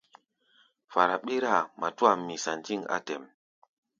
[0.91, 3.23] Fara ɓíráa, matúa misa ndîŋ á tɛ̌ʼm.